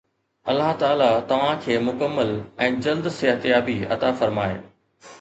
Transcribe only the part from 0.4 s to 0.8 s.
الله